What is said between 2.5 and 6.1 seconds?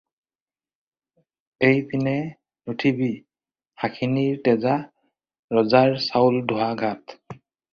নুঠিবি শাখিনী তেজা, ৰজাৰ